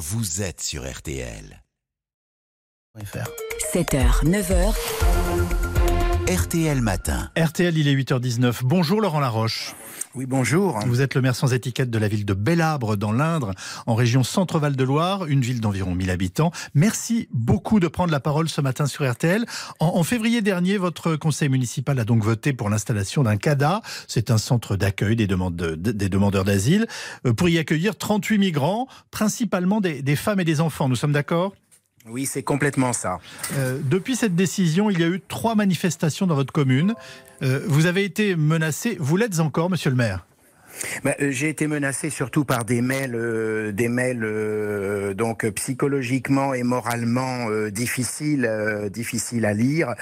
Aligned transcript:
vous 0.00 0.40
êtes 0.40 0.62
sur 0.62 0.90
RTL. 0.90 1.62
7h, 3.74 4.24
9h. 4.24 4.74
RTL 6.26 6.80
Matin. 6.80 7.30
RTL, 7.36 7.76
il 7.76 7.86
est 7.86 7.94
8h19. 7.94 8.60
Bonjour 8.62 9.02
Laurent 9.02 9.20
Laroche. 9.20 9.74
Oui, 10.16 10.26
bonjour. 10.26 10.80
Vous 10.86 11.02
êtes 11.02 11.14
le 11.14 11.20
maire 11.20 11.36
sans 11.36 11.54
étiquette 11.54 11.88
de 11.88 11.98
la 11.98 12.08
ville 12.08 12.24
de 12.24 12.34
Bellabre, 12.34 12.96
dans 12.96 13.12
l'Indre, 13.12 13.52
en 13.86 13.94
région 13.94 14.24
Centre-Val 14.24 14.74
de 14.74 14.82
Loire, 14.82 15.26
une 15.26 15.40
ville 15.40 15.60
d'environ 15.60 15.94
1000 15.94 16.10
habitants. 16.10 16.50
Merci 16.74 17.28
beaucoup 17.32 17.78
de 17.78 17.86
prendre 17.86 18.10
la 18.10 18.18
parole 18.18 18.48
ce 18.48 18.60
matin 18.60 18.86
sur 18.86 19.08
RTL. 19.08 19.46
En, 19.78 20.02
février 20.02 20.42
dernier, 20.42 20.78
votre 20.78 21.14
conseil 21.14 21.48
municipal 21.48 21.96
a 22.00 22.04
donc 22.04 22.24
voté 22.24 22.52
pour 22.52 22.68
l'installation 22.70 23.22
d'un 23.22 23.36
CADA. 23.36 23.82
C'est 24.08 24.32
un 24.32 24.38
centre 24.38 24.74
d'accueil 24.74 25.14
des, 25.14 25.28
demandeurs 25.28 26.44
d'asile, 26.44 26.88
euh, 27.24 27.32
pour 27.32 27.48
y 27.48 27.58
accueillir 27.58 27.96
38 27.96 28.38
migrants, 28.38 28.88
principalement 29.12 29.80
des 29.80 30.16
femmes 30.16 30.40
et 30.40 30.44
des 30.44 30.60
enfants. 30.60 30.88
Nous 30.88 30.96
sommes 30.96 31.12
d'accord? 31.12 31.52
Oui, 32.06 32.24
c'est 32.26 32.42
complètement 32.42 32.92
ça. 32.92 33.18
Euh, 33.56 33.78
depuis 33.84 34.16
cette 34.16 34.34
décision, 34.34 34.90
il 34.90 34.98
y 34.98 35.04
a 35.04 35.08
eu 35.08 35.20
trois 35.20 35.54
manifestations 35.54 36.26
dans 36.26 36.34
votre 36.34 36.52
commune. 36.52 36.94
Euh, 37.42 37.62
vous 37.66 37.86
avez 37.86 38.04
été 38.04 38.36
menacé, 38.36 38.96
vous 38.98 39.16
l'êtes 39.16 39.38
encore, 39.40 39.68
monsieur 39.68 39.90
le 39.90 39.96
maire? 39.96 40.24
Bah, 41.04 41.14
euh, 41.20 41.30
J'ai 41.30 41.48
été 41.48 41.66
menacé 41.66 42.10
surtout 42.10 42.44
par 42.44 42.64
des 42.64 42.82
mails, 42.82 43.14
euh, 43.14 43.72
des 43.72 43.88
mails 43.88 44.24
euh, 44.24 45.14
donc 45.14 45.48
psychologiquement 45.50 46.54
et 46.54 46.62
moralement 46.62 47.48
difficiles, 47.70 48.50
difficiles 48.92 49.44
à 49.44 49.52
lire. 49.52 49.94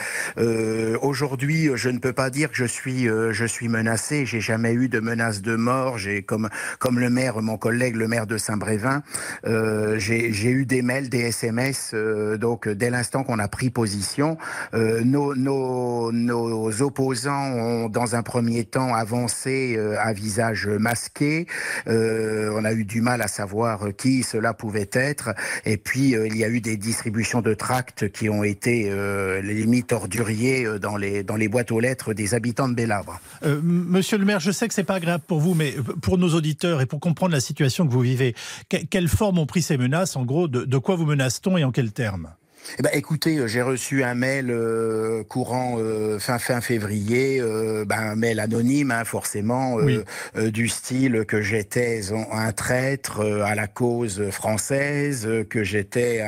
Aujourd'hui, 1.03 1.71
je 1.75 1.89
ne 1.89 1.99
peux 1.99 2.13
pas 2.13 2.31
dire 2.31 2.51
que 2.51 2.57
je 2.57 2.65
suis, 2.65 3.05
je 3.07 3.45
suis 3.45 3.69
menacé. 3.69 4.27
J'ai 4.27 4.41
jamais 4.41 4.73
eu 4.73 4.89
de 4.89 5.01
menace 5.01 5.43
de 5.43 5.57
mort. 5.57 5.99
J'ai 5.99 6.23
comme 6.23 6.49
comme 6.79 6.99
le 6.99 7.11
maire, 7.11 7.41
mon 7.41 7.57
collègue, 7.57 7.97
le 7.97 8.09
maire 8.09 8.27
de 8.27 8.39
Saint-Brévin, 8.39 9.03
j'ai 9.45 10.51
eu 10.51 10.67
des 10.67 10.83
mails, 10.83 11.09
des 11.09 11.21
SMS. 11.21 11.95
donc 12.39 12.69
dès 12.69 12.91
l'instant 12.91 13.25
qu'on 13.25 13.39
a 13.39 13.49
pris 13.49 13.71
position, 13.71 14.37
nos, 14.73 15.35
nos 15.35 16.83
opposants 16.83 17.53
ont 17.53 17.89
dans 17.89 18.15
un 18.15 18.23
premier 18.23 18.65
temps 18.65 18.95
avancé 18.95 19.79
à 19.99 20.13
visage 20.13 20.58
masqué. 20.67 21.47
Euh, 21.87 22.51
on 22.55 22.65
a 22.65 22.73
eu 22.73 22.85
du 22.85 23.01
mal 23.01 23.23
à 23.23 23.29
savoir 23.29 23.89
qui 23.97 24.23
cela 24.23 24.55
pouvait 24.55 24.89
être. 24.93 25.31
Et 25.65 25.77
puis 25.77 26.15
euh, 26.17 26.27
il 26.27 26.37
y 26.37 26.45
a 26.45 26.49
eu 26.49 26.61
des 26.61 26.77
distributions 26.77 27.41
de 27.43 27.55
tracts 27.55 28.11
qui 28.11 28.29
ont 28.29 28.43
été 28.45 28.89
euh, 28.91 29.41
les 29.43 29.55
limites 29.55 29.93
orduriers 29.93 30.67
euh, 30.67 30.79
dans 30.79 30.97
les 30.97 31.49
boîtes 31.49 31.71
aux 31.71 31.81
lettres 31.81 32.15
des 32.15 32.35
habitants 32.35 32.69
de 32.69 32.75
Bellabre. 32.75 33.21
Euh, 33.45 33.61
Monsieur 33.63 34.19
le 34.19 34.25
maire, 34.25 34.41
je 34.41 34.51
sais 34.51 34.67
que 34.69 34.75
c'est 34.75 34.85
pas 34.85 34.95
agréable 34.95 35.25
pour 35.27 35.41
vous, 35.41 35.55
mais 35.55 35.75
pour 36.03 36.19
nos 36.19 36.35
auditeurs 36.35 36.81
et 36.81 36.87
pour 36.87 37.01
comprendre 37.01 37.33
la 37.33 37.41
situation 37.41 37.87
que 37.87 37.93
vous 37.93 38.01
vivez, 38.01 38.35
que- 38.69 38.85
quelle 38.89 39.09
forme 39.09 39.39
ont 39.39 39.47
pris 39.47 39.63
ces 39.63 39.77
menaces? 39.77 40.17
En 40.17 40.25
gros, 40.25 40.49
de 40.49 40.79
quoi 40.79 40.97
vous 40.97 41.07
menace-t-on 41.07 41.57
et 41.57 41.65
en 41.65 41.71
quels 41.73 41.93
termes? 41.93 42.31
Eh 42.79 42.83
ben, 42.83 42.91
écoutez, 42.93 43.39
euh, 43.39 43.47
j'ai 43.47 43.63
reçu 43.63 44.05
un 44.05 44.15
mail 44.15 44.51
euh, 44.51 45.25
courant 45.25 45.77
euh, 45.79 46.19
fin 46.19 46.39
fin 46.39 46.61
février, 46.61 47.41
euh, 47.41 47.85
ben, 47.87 47.99
un 47.99 48.15
mail 48.15 48.41
anonyme, 48.41 48.91
hein, 48.91 49.05
forcément, 49.05 49.75
Oui. 49.77 50.01
du 50.37 50.69
style 50.69 51.25
que 51.27 51.41
j'étais 51.41 52.01
un 52.31 52.53
traître 52.53 53.21
à 53.45 53.55
la 53.55 53.67
cause 53.67 54.31
française, 54.31 55.29
que 55.49 55.65
j'étais 55.65 56.21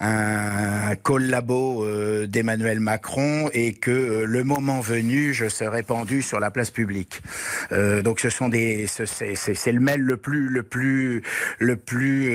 un, 0.00 0.90
un 0.90 0.96
collabo 0.96 1.86
d'Emmanuel 2.26 2.80
Macron 2.80 3.48
et 3.52 3.72
que 3.72 4.24
le 4.26 4.44
moment 4.44 4.80
venu, 4.80 5.32
je 5.32 5.48
serais 5.48 5.82
pendu 5.82 6.22
sur 6.22 6.40
la 6.40 6.50
place 6.50 6.70
publique. 6.70 7.22
Donc, 7.70 8.20
ce 8.20 8.28
sont 8.30 8.48
des, 8.48 8.86
ce- 8.86 9.04
c'est 9.06 9.72
le 9.72 9.80
mail 9.80 10.00
le 10.00 10.16
plus, 10.16 10.48
le 10.48 10.62
plus, 10.62 11.22
le 11.58 11.76
plus, 11.76 12.32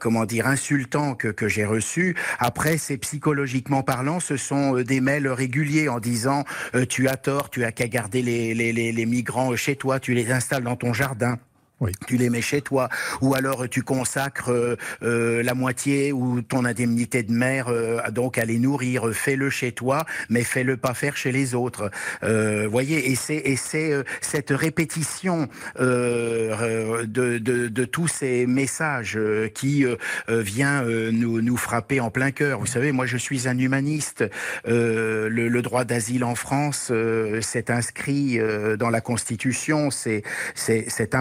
comment 0.00 0.24
dire, 0.24 0.46
insultant 0.46 1.14
que, 1.14 1.28
que 1.28 1.48
j'ai 1.48 1.64
reçu. 1.64 2.16
Après, 2.48 2.78
c'est 2.78 2.96
psychologiquement 2.96 3.82
parlant, 3.82 4.20
ce 4.20 4.38
sont 4.38 4.78
euh, 4.78 4.82
des 4.82 5.02
mails 5.02 5.28
réguliers 5.28 5.90
en 5.90 6.00
disant 6.00 6.44
euh, 6.74 6.86
tu 6.86 7.06
as 7.06 7.18
tort, 7.18 7.50
tu 7.50 7.62
as 7.62 7.72
qu'à 7.72 7.88
garder 7.88 8.22
les, 8.22 8.54
les, 8.54 8.72
les, 8.72 8.90
les 8.90 9.04
migrants 9.04 9.54
chez 9.54 9.76
toi, 9.76 10.00
tu 10.00 10.14
les 10.14 10.32
installes 10.32 10.62
dans 10.62 10.74
ton 10.74 10.94
jardin. 10.94 11.36
Oui. 11.80 11.92
Tu 12.08 12.16
les 12.16 12.28
mets 12.28 12.42
chez 12.42 12.60
toi, 12.60 12.88
ou 13.20 13.34
alors 13.34 13.68
tu 13.68 13.82
consacres 13.82 14.50
euh, 14.50 14.76
euh, 15.02 15.44
la 15.44 15.54
moitié 15.54 16.12
ou 16.12 16.42
ton 16.42 16.64
indemnité 16.64 17.22
de 17.22 17.30
mère 17.32 17.68
euh, 17.68 18.00
donc 18.10 18.36
à 18.36 18.44
les 18.44 18.58
nourrir. 18.58 19.10
Fais-le 19.12 19.48
chez 19.48 19.70
toi, 19.70 20.04
mais 20.28 20.42
fais-le 20.42 20.76
pas 20.76 20.92
faire 20.92 21.16
chez 21.16 21.30
les 21.30 21.54
autres. 21.54 21.90
Euh, 22.24 22.66
voyez, 22.68 23.10
et 23.10 23.14
c'est 23.14 23.92
euh, 23.92 24.02
cette 24.20 24.50
répétition 24.50 25.48
euh, 25.78 27.06
de, 27.06 27.38
de, 27.38 27.68
de 27.68 27.84
tous 27.84 28.08
ces 28.08 28.46
messages 28.46 29.18
qui 29.54 29.84
vient 30.28 30.82
nous 30.82 31.40
nous 31.40 31.56
frapper 31.56 32.00
en 32.00 32.10
plein 32.10 32.32
cœur. 32.32 32.58
Vous 32.58 32.66
savez, 32.66 32.90
moi 32.92 33.06
je 33.06 33.16
suis 33.16 33.48
un 33.48 33.56
humaniste. 33.56 34.24
Le, 34.64 35.28
le 35.28 35.62
droit 35.62 35.84
d'asile 35.84 36.24
en 36.24 36.34
France 36.34 36.92
s'est 37.40 37.70
inscrit 37.70 38.38
dans 38.78 38.90
la 38.90 39.00
Constitution. 39.00 39.90
C'est 39.90 40.22
c'est 40.54 41.14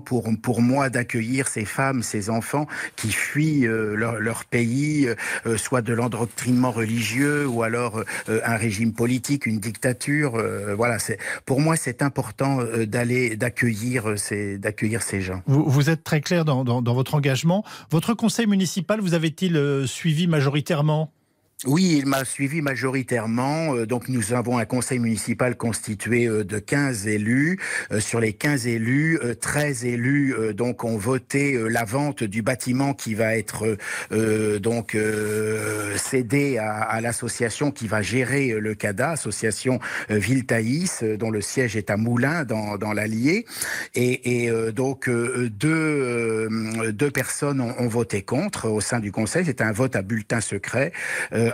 pour 0.00 0.28
pour 0.42 0.60
moi 0.62 0.90
d'accueillir 0.90 1.48
ces 1.48 1.64
femmes, 1.64 2.02
ces 2.02 2.30
enfants 2.30 2.66
qui 2.96 3.10
fuient 3.12 3.66
euh, 3.66 3.94
leur, 3.94 4.20
pays, 4.44 5.08
euh, 5.46 5.56
soit 5.56 5.82
de 5.82 5.92
l'endoctrinement 5.92 6.70
religieux 6.70 7.46
ou 7.46 7.62
alors 7.62 8.02
euh, 8.28 8.40
un 8.44 8.56
régime 8.56 8.92
politique, 8.92 9.46
une 9.46 9.60
dictature. 9.60 10.36
euh, 10.36 10.74
voilà, 10.74 10.98
pour 11.46 11.60
moi 11.60 11.76
c'est 11.76 12.02
important 12.02 12.60
euh, 12.60 12.86
d'aller 12.86 13.36
d'accueillir 13.36 14.10
euh, 14.10 14.16
ces 14.16 14.58
ces 15.02 15.20
gens. 15.20 15.42
vous, 15.46 15.64
êtes 15.90 16.04
très 16.04 16.20
clair 16.20 16.44
dans, 16.44 16.64
dans- 16.64 16.82
dans 16.82 16.94
votre 16.94 17.14
engagement. 17.14 17.64
Votre 17.90 18.14
conseil 18.14 18.46
municipal 18.46 19.00
vous 19.00 19.14
avait-il 19.14 19.56
euh, 19.56 19.86
suivi 19.86 20.26
majoritairement? 20.26 21.12
Oui, 21.66 21.96
il 21.98 22.06
m'a 22.06 22.24
suivi 22.24 22.62
majoritairement. 22.62 23.74
Euh, 23.74 23.84
Donc 23.84 24.08
nous 24.08 24.32
avons 24.32 24.58
un 24.58 24.64
conseil 24.64 25.00
municipal 25.00 25.56
constitué 25.56 26.28
euh, 26.28 26.44
de 26.44 26.60
15 26.60 27.08
élus. 27.08 27.58
Euh, 27.90 27.98
Sur 27.98 28.20
les 28.20 28.32
15 28.32 28.68
élus, 28.68 29.18
euh, 29.24 29.34
13 29.34 29.84
élus 29.84 30.36
donc 30.54 30.84
ont 30.84 30.96
voté 30.96 31.58
la 31.68 31.84
vente 31.84 32.22
du 32.22 32.42
bâtiment 32.42 32.94
qui 32.94 33.14
va 33.14 33.36
être 33.36 33.76
donc 34.60 34.94
euh, 34.94 35.96
cédé 35.96 36.58
à, 36.58 37.00
l'association 37.00 37.72
qui 37.72 37.88
va 37.88 38.02
gérer 38.02 38.50
le 38.60 38.74
CADA, 38.74 39.10
association 39.10 39.80
Ville 40.08 40.44
dont 41.18 41.30
le 41.30 41.40
siège 41.40 41.76
est 41.76 41.90
à 41.90 41.96
Moulins 41.96 42.44
dans, 42.44 42.76
dans 42.76 42.92
l'Allier. 42.92 43.46
Et, 43.94 44.50
donc 44.72 45.10
deux, 45.10 46.48
deux 46.92 47.10
personnes 47.10 47.60
ont, 47.60 47.88
voté 47.88 48.22
contre 48.22 48.68
au 48.68 48.80
sein 48.80 49.00
du 49.00 49.10
conseil. 49.12 49.44
C'était 49.44 49.64
un 49.64 49.72
vote 49.72 49.96
à 49.96 50.02
bulletin 50.02 50.40
secret. 50.40 50.92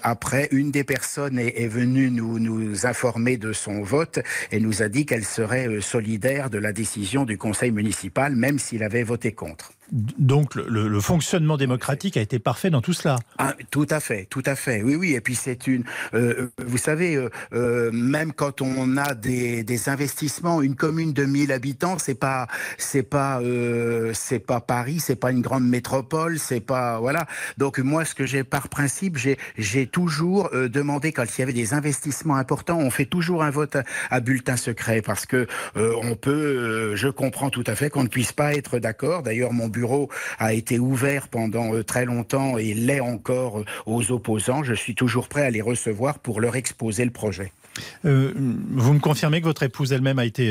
Après, 0.02 0.48
une 0.50 0.70
des 0.70 0.84
personnes 0.84 1.38
est, 1.38 1.60
est 1.62 1.68
venue 1.68 2.10
nous, 2.10 2.38
nous 2.38 2.86
informer 2.86 3.36
de 3.36 3.52
son 3.52 3.82
vote 3.82 4.20
et 4.50 4.60
nous 4.60 4.82
a 4.82 4.88
dit 4.88 5.06
qu'elle 5.06 5.24
serait 5.24 5.68
euh, 5.68 5.80
solidaire 5.80 6.50
de 6.50 6.58
la 6.58 6.72
décision 6.72 7.24
du 7.24 7.38
conseil 7.38 7.70
municipal, 7.70 8.34
même 8.34 8.58
s'il 8.58 8.82
avait 8.82 9.02
voté 9.02 9.32
contre. 9.32 9.72
Donc 9.92 10.54
le, 10.54 11.00
fonctionnement 11.00 11.56
démocratique 11.56 12.16
a 12.16 12.20
été 12.20 12.38
parfait 12.38 12.70
dans 12.70 12.80
tout 12.80 12.92
cela. 12.92 13.18
Ah, 13.38 13.54
tout 13.70 13.86
à 13.90 14.00
fait, 14.00 14.26
tout 14.30 14.42
à 14.46 14.54
fait. 14.54 14.82
Oui, 14.82 14.94
oui. 14.96 15.14
Et 15.14 15.20
puis 15.20 15.34
c'est 15.34 15.66
une. 15.66 15.84
euh, 16.14 16.48
vous 16.64 16.78
savez, 16.78 17.16
euh, 17.16 17.28
euh, 17.52 17.90
même 17.92 18.32
quand 18.32 18.62
on 18.62 18.96
a 18.96 19.14
des, 19.14 19.62
des 19.62 19.88
investissements, 19.88 20.62
une 20.62 20.74
commune 20.76 21.12
de 21.12 21.24
1000 21.24 21.52
habitants, 21.52 21.98
c'est 21.98 22.14
pas, 22.14 22.46
c'est 22.78 23.02
pas, 23.02 23.40
euh, 23.40 24.12
c'est 24.14 24.38
pas 24.38 24.60
Paris, 24.60 25.00
c'est 25.00 25.16
pas 25.16 25.30
une 25.30 25.42
grande 25.42 25.66
métropole, 25.68 26.38
c'est 26.38 26.60
pas 26.60 26.98
voilà. 26.98 27.26
Donc 27.58 27.78
moi, 27.78 28.04
ce 28.04 28.14
que 28.14 28.24
j'ai 28.26 28.44
par 28.44 28.68
principe, 28.68 29.16
j'ai, 29.18 29.38
j'ai 29.58 29.86
toujours 29.86 30.48
euh, 30.54 30.68
demandé 30.68 31.12
quand 31.12 31.24
il 31.24 31.40
y 31.40 31.42
avait 31.42 31.52
des 31.52 31.74
investissements 31.74 32.36
importants, 32.36 32.78
on 32.78 32.90
fait 32.90 33.06
toujours 33.06 33.42
un 33.42 33.50
vote 33.50 33.76
à, 33.76 33.84
à 34.10 34.20
bulletin 34.20 34.56
secret 34.56 35.02
parce 35.02 35.26
que 35.26 35.46
euh, 35.76 35.94
on 36.02 36.16
peut. 36.16 36.30
euh, 36.32 36.96
je 36.96 37.08
comprends 37.08 37.50
tout 37.50 37.64
à 37.66 37.74
fait 37.74 37.90
qu'on 37.90 38.02
ne 38.04 38.08
puisse 38.08 38.32
pas 38.32 38.54
être 38.54 38.78
d'accord. 38.78 39.22
D'ailleurs, 39.22 39.52
mon 39.52 39.68
bureau 39.74 40.08
a 40.38 40.54
été 40.54 40.78
ouvert 40.78 41.28
pendant 41.28 41.74
euh, 41.74 41.84
très 41.84 42.04
longtemps 42.04 42.56
et 42.56 42.72
l'est 42.74 43.00
encore 43.00 43.58
euh, 43.58 43.64
aux 43.86 44.12
opposants. 44.12 44.62
Je 44.62 44.74
suis 44.74 44.94
toujours 44.94 45.28
prêt 45.28 45.42
à 45.42 45.50
les 45.50 45.60
recevoir 45.60 46.18
pour 46.18 46.40
leur 46.40 46.56
exposer 46.56 47.04
le 47.04 47.10
projet. 47.10 47.52
Euh, 48.04 48.32
vous 48.70 48.94
me 48.94 49.00
confirmez 49.00 49.40
que 49.40 49.46
votre 49.46 49.64
épouse 49.64 49.92
elle-même 49.92 50.18
a 50.18 50.24
été, 50.24 50.50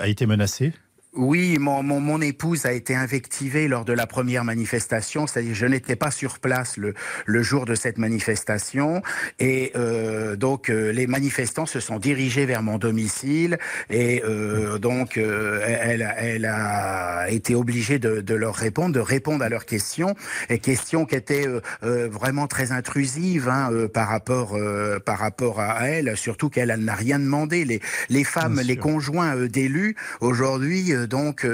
a 0.00 0.08
été 0.08 0.26
menacée? 0.26 0.72
Oui, 1.16 1.58
mon, 1.60 1.84
mon, 1.84 2.00
mon 2.00 2.20
épouse 2.20 2.66
a 2.66 2.72
été 2.72 2.96
invectivée 2.96 3.68
lors 3.68 3.84
de 3.84 3.92
la 3.92 4.06
première 4.08 4.42
manifestation, 4.42 5.28
c'est-à-dire 5.28 5.54
je 5.54 5.66
n'étais 5.66 5.94
pas 5.94 6.10
sur 6.10 6.40
place 6.40 6.76
le, 6.76 6.92
le 7.24 7.40
jour 7.42 7.66
de 7.66 7.76
cette 7.76 7.98
manifestation. 7.98 9.00
Et 9.38 9.70
euh, 9.76 10.34
donc 10.34 10.70
euh, 10.70 10.90
les 10.92 11.06
manifestants 11.06 11.66
se 11.66 11.78
sont 11.78 12.00
dirigés 12.00 12.46
vers 12.46 12.64
mon 12.64 12.78
domicile 12.78 13.58
et 13.90 14.24
euh, 14.24 14.78
donc 14.78 15.16
euh, 15.16 15.60
elle, 15.64 16.02
a- 16.02 16.20
elle 16.20 16.46
a 16.46 17.30
été 17.30 17.54
obligée 17.54 18.00
de, 18.00 18.20
de 18.20 18.34
leur 18.34 18.56
répondre, 18.56 18.92
de 18.92 19.00
répondre 19.00 19.44
à 19.44 19.48
leurs 19.48 19.66
questions. 19.66 20.16
Et 20.50 20.58
questions 20.58 21.04
qui 21.06 21.14
étaient 21.14 21.46
euh, 21.46 21.60
euh, 21.84 22.08
vraiment 22.08 22.48
très 22.48 22.72
intrusives 22.72 23.48
hein, 23.48 23.70
euh, 23.72 23.86
par 23.86 24.08
rapport 24.08 24.56
euh, 24.56 24.98
par 24.98 25.20
rapport 25.20 25.60
à 25.60 25.86
elle, 25.88 26.16
surtout 26.16 26.48
qu'elle 26.50 26.70
elle 26.70 26.80
n'a 26.84 26.94
rien 26.96 27.20
demandé. 27.20 27.64
Les 27.64 27.80
les 28.08 28.24
femmes, 28.24 28.60
les 28.64 28.76
conjoints 28.76 29.36
euh, 29.36 29.46
d'élus 29.48 29.94
aujourd'hui 30.20 30.92
euh, 30.92 31.03
donc, 31.06 31.46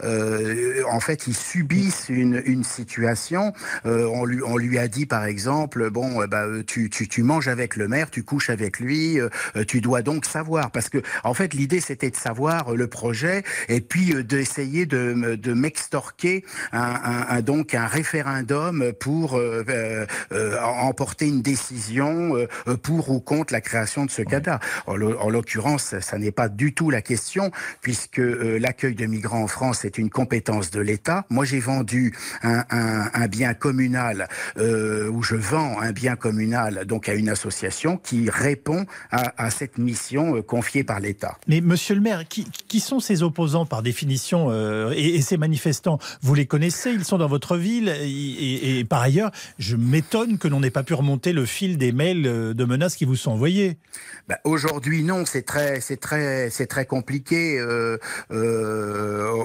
en 0.00 1.00
fait, 1.00 1.26
ils 1.26 1.36
subissent 1.36 2.06
une, 2.08 2.42
une 2.44 2.64
situation. 2.64 3.52
on, 3.84 4.24
lui, 4.24 4.40
on 4.44 4.56
lui 4.56 4.78
a 4.78 4.88
dit, 4.88 5.06
par 5.06 5.24
exemple, 5.24 5.90
bon, 5.90 6.24
bah, 6.26 6.46
tu, 6.66 6.90
tu, 6.90 7.08
tu 7.08 7.22
manges 7.22 7.48
avec 7.48 7.76
le 7.76 7.88
maire, 7.88 8.10
tu 8.10 8.22
couches 8.22 8.50
avec 8.50 8.80
lui, 8.80 9.18
tu 9.66 9.80
dois 9.80 10.02
donc 10.02 10.24
savoir. 10.24 10.70
Parce 10.70 10.88
que, 10.88 10.98
en 11.24 11.34
fait, 11.34 11.54
l'idée, 11.54 11.80
c'était 11.80 12.10
de 12.10 12.16
savoir 12.16 12.74
le 12.74 12.86
projet 12.86 13.42
et 13.68 13.80
puis 13.80 14.14
d'essayer 14.24 14.86
de, 14.86 15.36
de 15.36 15.52
m'extorquer 15.52 16.44
un, 16.72 17.26
un, 17.28 17.40
donc 17.42 17.74
un 17.74 17.86
référendum 17.86 18.92
pour 18.98 19.40
emporter 20.62 21.28
une 21.28 21.42
décision 21.42 22.34
pour 22.82 23.10
ou 23.10 23.20
contre 23.20 23.52
la 23.52 23.60
création 23.60 24.04
de 24.04 24.10
ce 24.10 24.22
CADA. 24.22 24.60
En 24.86 25.30
l'occurrence, 25.30 25.98
ça 26.00 26.18
n'est 26.18 26.32
pas 26.32 26.48
du 26.48 26.74
tout 26.74 26.90
la 26.90 27.02
question, 27.02 27.50
puisque 27.80 28.20
euh, 28.20 28.58
l'accueil 28.58 28.94
de 28.98 29.06
migrants 29.06 29.42
en 29.42 29.46
France 29.46 29.84
est 29.84 29.96
une 29.96 30.10
compétence 30.10 30.70
de 30.70 30.80
l'État. 30.80 31.24
Moi, 31.30 31.44
j'ai 31.44 31.60
vendu 31.60 32.14
un, 32.42 32.64
un, 32.70 33.10
un, 33.14 33.28
bien 33.28 33.54
communal, 33.54 34.28
euh, 34.58 35.08
ou 35.08 35.22
je 35.22 35.36
vends 35.36 35.80
un 35.80 35.92
bien 35.92 36.16
communal, 36.16 36.84
donc 36.84 37.08
à 37.08 37.14
une 37.14 37.28
association 37.28 37.96
qui 37.96 38.28
répond 38.28 38.84
à, 39.10 39.32
à 39.42 39.50
cette 39.50 39.78
mission 39.78 40.36
euh, 40.36 40.42
confiée 40.42 40.84
par 40.84 41.00
l'État. 41.00 41.38
Mais 41.46 41.60
Monsieur 41.60 41.94
le 41.94 42.00
maire, 42.00 42.26
qui, 42.28 42.46
qui, 42.66 42.80
sont 42.80 43.00
ces 43.00 43.22
opposants 43.22 43.66
par 43.66 43.82
définition 43.82 44.48
euh, 44.50 44.92
et, 44.94 45.16
et, 45.16 45.22
ces 45.22 45.36
manifestants? 45.36 45.98
Vous 46.20 46.34
les 46.34 46.46
connaissez 46.46 46.90
Ils 46.90 47.04
sont 47.04 47.18
dans 47.18 47.28
votre 47.28 47.56
ville 47.56 47.88
et, 47.88 48.08
et, 48.08 48.78
et 48.80 48.84
par 48.84 49.02
ailleurs, 49.02 49.30
je 49.58 49.76
m'étonne 49.76 50.38
que 50.38 50.48
l'on 50.48 50.60
n'ait 50.60 50.70
pas 50.70 50.82
pu 50.82 50.94
remonter 50.94 51.32
le 51.32 51.46
fil 51.46 51.78
des 51.78 51.92
mails 51.92 52.26
euh, 52.26 52.54
de 52.54 52.64
menaces 52.64 52.96
qui 52.96 53.04
vous 53.04 53.16
sont 53.16 53.30
envoyés. 53.30 53.78
Bah, 54.28 54.38
Aujourd'hui, 54.44 55.04
non, 55.04 55.24
c'est 55.24 55.42
très, 55.42 55.80
c'est 55.80 55.98
très, 55.98 56.50
c'est 56.50 56.66
très 56.66 56.86
compliqué. 56.86 57.58
Euh, 57.58 57.98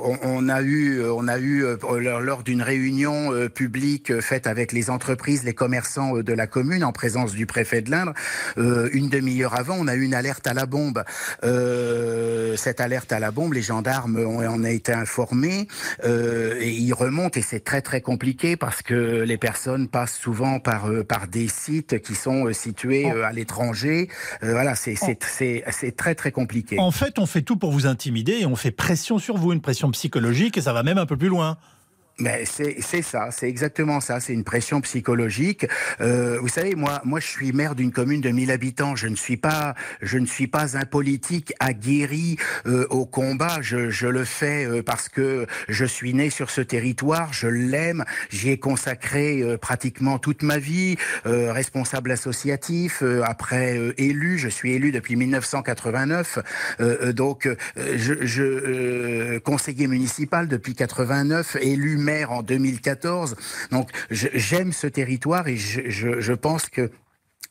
on, 0.03 0.17
on, 0.23 0.49
a 0.49 0.61
eu, 0.61 1.03
on 1.09 1.27
a 1.27 1.37
eu 1.37 1.63
euh, 1.65 2.19
lors 2.19 2.43
d'une 2.43 2.61
réunion 2.61 3.33
euh, 3.33 3.49
publique 3.49 4.19
faite 4.21 4.47
avec 4.47 4.71
les 4.71 4.89
entreprises, 4.89 5.43
les 5.43 5.53
commerçants 5.53 6.17
de 6.17 6.33
la 6.33 6.47
commune, 6.47 6.83
en 6.83 6.91
présence 6.91 7.33
du 7.33 7.45
préfet 7.45 7.81
de 7.81 7.91
l'Indre, 7.91 8.13
une 8.57 9.09
demi-heure 9.09 9.57
avant, 9.57 9.75
on 9.79 9.87
a 9.87 9.95
eu 9.95 10.03
une 10.03 10.13
alerte 10.13 10.47
à 10.47 10.53
la 10.53 10.65
bombe. 10.65 11.03
cette 11.41 12.81
alerte 12.81 13.11
à 13.11 13.19
la 13.19 13.31
bombe, 13.31 13.53
les 13.53 13.61
gendarmes 13.61 14.17
ont, 14.17 14.45
en 14.45 14.61
ont 14.61 14.65
été 14.65 14.93
informés 14.93 15.67
et 16.03 16.69
ils 16.69 16.93
remontent 16.93 17.39
et 17.39 17.43
c'est 17.43 17.63
très 17.63 17.81
très 17.81 18.01
compliqué 18.01 18.55
parce 18.57 18.81
que 18.81 19.23
les 19.23 19.37
personnes 19.37 19.87
passent 19.87 20.17
souvent 20.17 20.59
par 20.59 20.89
par 21.07 21.27
des 21.27 21.47
sites 21.47 22.01
qui 22.01 22.15
sont 22.15 22.51
situés 22.53 23.09
à 23.09 23.31
l'étranger. 23.31 24.09
voilà 24.41 24.75
c'est 24.75 25.95
très 25.95 26.15
très 26.15 26.31
compliqué. 26.31 26.79
En 26.79 26.91
fait, 26.91 27.19
on 27.19 27.25
fait 27.25 27.41
tout 27.41 27.57
pour 27.57 27.71
vous 27.71 27.85
intimider 27.85 28.39
et 28.41 28.45
on 28.45 28.55
fait 28.55 28.71
pression 28.71 29.19
sur 29.19 29.32
vous, 29.37 29.53
une 29.53 29.61
pression 29.61 29.91
psychologique, 29.91 30.57
et 30.57 30.61
ça 30.61 30.73
va 30.73 30.83
même 30.83 30.97
un 30.97 31.05
peu 31.05 31.17
plus 31.17 31.29
loin. 31.29 31.57
Mais 32.19 32.45
c'est 32.45 33.01
ça, 33.01 33.29
c'est 33.31 33.49
exactement 33.49 33.99
ça, 33.99 34.19
c'est 34.19 34.33
une 34.33 34.43
pression 34.43 34.81
psychologique. 34.81 35.65
Euh, 35.99 36.37
vous 36.39 36.47
savez, 36.47 36.75
moi, 36.75 37.01
moi, 37.05 37.19
je 37.19 37.25
suis 37.25 37.51
maire 37.53 37.73
d'une 37.73 37.91
commune 37.91 38.21
de 38.21 38.29
1000 38.29 38.51
habitants. 38.51 38.95
Je 38.95 39.07
ne 39.07 39.15
suis 39.15 39.37
pas, 39.37 39.73
je 40.01 40.19
ne 40.19 40.27
suis 40.27 40.45
pas 40.45 40.77
un 40.77 40.85
politique 40.85 41.53
aguerri 41.59 42.37
euh, 42.67 42.85
au 42.91 43.07
combat. 43.07 43.57
Je, 43.61 43.89
je 43.89 44.05
le 44.05 44.25
fais 44.25 44.65
euh, 44.65 44.83
parce 44.83 45.09
que 45.09 45.47
je 45.69 45.85
suis 45.85 46.13
né 46.13 46.29
sur 46.29 46.51
ce 46.51 46.61
territoire, 46.61 47.33
je 47.33 47.47
l'aime, 47.47 48.05
j'y 48.29 48.49
ai 48.49 48.59
consacré 48.59 49.41
euh, 49.41 49.57
pratiquement 49.57 50.19
toute 50.19 50.43
ma 50.43 50.59
vie, 50.59 50.97
euh, 51.25 51.51
responsable 51.51 52.11
associatif, 52.11 53.01
euh, 53.01 53.23
après 53.25 53.79
élu. 53.97 54.37
Je 54.37 54.49
suis 54.49 54.73
élu 54.73 54.91
depuis 54.91 55.15
1989, 55.15 56.39
donc 57.13 57.47
je, 57.77 58.25
je 58.25 59.37
conseiller 59.39 59.87
municipal 59.87 60.47
depuis 60.47 60.75
89, 60.75 61.57
élu 61.61 61.97
maire 62.03 62.31
en 62.31 62.43
2014. 62.43 63.35
Donc 63.71 63.89
j'aime 64.11 64.73
ce 64.73 64.87
territoire 64.87 65.47
et 65.47 65.57
je, 65.57 65.89
je, 65.89 66.19
je 66.19 66.33
pense 66.33 66.69
que 66.69 66.91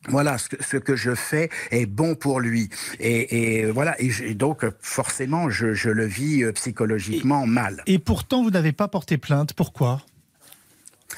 voilà, 0.09 0.37
ce 0.39 0.49
que, 0.49 0.63
ce 0.63 0.77
que, 0.77 0.97
je 0.97 1.15
fais 1.15 1.49
est 1.71 1.87
bon 1.87 2.15
pour 2.15 2.41
lui. 2.41 2.69
Et, 2.99 3.61
et 3.61 3.67
voilà, 3.67 3.95
et, 4.01 4.35
donc 4.35 4.65
forcément, 4.81 5.49
je, 5.49 5.75
je, 5.75 5.91
le 5.91 6.07
vis 6.07 6.43
euh, 6.43 6.53
psychologiquement 6.53 7.45
et, 7.45 7.49
mal. 7.49 7.83
Et 7.87 7.99
pourtant, 7.99 8.43
vous 8.43 8.51
n'avez 8.51 8.73
pas 8.73 8.89
porté 8.89 9.17
plainte. 9.17 9.53
Pourquoi? 9.53 10.03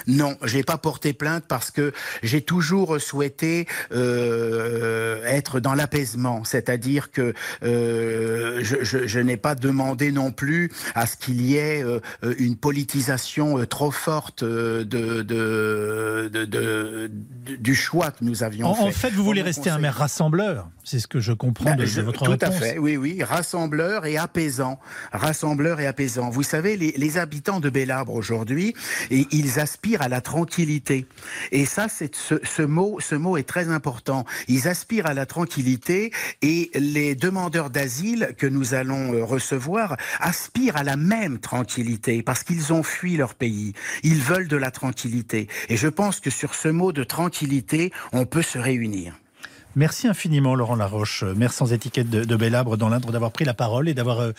Non, 0.07 0.37
j'ai 0.45 0.63
pas 0.63 0.79
porté 0.79 1.13
plainte 1.13 1.45
parce 1.49 1.71
que 1.71 1.93
j'ai 2.23 2.43
toujours 2.43 3.01
souhaité 3.01 3.67
euh, 3.93 5.25
être 5.25 5.61
dans 5.61 5.75
l'apaisement, 5.75 6.45
c'est-à-dire 6.45 7.11
que 7.11 7.33
euh, 7.63 8.61
je, 8.63 8.77
je, 8.83 9.07
je 9.07 9.21
n'ai 9.21 9.37
pas 9.37 9.55
demandé 9.55 10.13
non 10.13 10.33
plus 10.33 10.71
à 10.95 11.07
ce 11.07 11.17
qu'il 11.17 11.41
y 11.41 11.57
ait 11.57 11.83
euh, 11.83 12.01
une 12.39 12.57
politisation 12.57 13.65
trop 13.67 13.91
forte 13.91 14.45
de, 14.45 14.83
de, 14.83 15.23
de, 15.23 16.45
de, 16.45 17.11
du 17.59 17.75
choix 17.75 18.11
que 18.11 18.25
nous 18.25 18.43
avions 18.43 18.69
en, 18.69 18.75
fait. 18.75 18.83
En 18.83 18.91
fait, 18.91 19.11
vous 19.11 19.25
voulez 19.25 19.43
rester 19.43 19.63
conseil... 19.63 19.73
un 19.73 19.79
maire 19.79 19.97
rassembleur, 19.97 20.69
c'est 20.85 20.99
ce 20.99 21.07
que 21.07 21.21
je 21.21 21.33
comprends 21.33 21.65
ben, 21.65 21.77
de, 21.77 21.87
je, 21.87 22.01
votre 22.01 22.25
tout 22.25 22.31
réponse. 22.31 22.51
Tout 22.51 22.55
à 22.55 22.59
fait, 22.59 22.79
oui, 22.79 22.97
oui, 22.97 23.23
rassembleur 23.23 24.07
et 24.07 24.17
apaisant, 24.17 24.79
rassembleur 25.13 25.81
et 25.81 25.87
apaisant. 25.87 26.31
Vous 26.31 26.43
savez, 26.43 26.77
les, 26.77 26.93
les 26.97 27.19
habitants 27.19 27.61
de 27.61 27.71
Bellabre 27.71 28.13
aujourd'hui, 28.15 28.75
ils 29.11 29.61
à 30.03 30.09
la 30.09 30.21
tranquillité. 30.21 31.07
Et 31.53 31.65
ça, 31.65 31.89
c'est 31.89 32.15
ce, 32.15 32.63
mot, 32.63 32.99
ce 33.01 33.15
mot 33.15 33.37
est 33.37 33.49
très 33.49 33.69
important. 33.69 34.25
Ils 34.49 34.69
aspirent 34.69 35.07
à 35.07 35.15
la 35.15 35.27
tranquillité 35.27 36.13
et 36.43 36.71
les 36.75 37.15
demandeurs 37.15 37.71
d'asile 37.71 38.35
que 38.39 38.47
nous 38.47 38.75
allons 38.75 39.25
recevoir 39.27 39.97
aspirent 40.21 40.77
à 40.77 40.83
la 40.83 40.97
même 40.97 41.39
tranquillité 41.39 42.23
parce 42.23 42.45
qu'ils 42.45 42.73
ont 42.73 42.83
fui 42.83 43.17
leur 43.17 43.35
pays. 43.35 43.73
Ils 44.03 44.21
veulent 44.21 44.49
de 44.49 44.57
la 44.57 44.71
tranquillité. 44.71 45.49
Et 45.69 45.77
je 45.77 45.89
pense 45.89 46.21
que 46.21 46.31
sur 46.31 46.55
ce 46.55 46.69
mot 46.69 46.93
de 46.93 47.05
tranquillité, 47.05 47.93
on 48.13 48.27
peut 48.27 48.43
se 48.43 48.59
réunir. 48.59 49.15
Merci 49.77 50.07
infiniment, 50.07 50.55
Laurent 50.55 50.77
Laroche, 50.77 51.25
maire 51.25 51.53
sans 51.53 51.73
étiquette 51.73 52.09
de, 52.09 52.23
de 52.23 52.37
Bellabre 52.37 52.77
dans 52.77 52.89
l'Indre, 52.89 53.11
d'avoir 53.11 53.33
pris 53.33 53.45
la 53.45 53.55
parole 53.55 53.89
et 53.89 53.95
d'avoir 53.95 54.33